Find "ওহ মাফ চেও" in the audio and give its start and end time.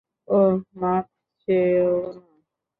0.27-1.93